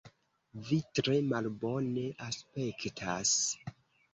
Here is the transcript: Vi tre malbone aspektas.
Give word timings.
Vi 0.69 0.77
tre 0.99 1.17
malbone 1.27 2.07
aspektas. 2.29 3.37